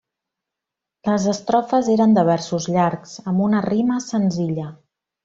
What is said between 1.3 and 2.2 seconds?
estrofes eren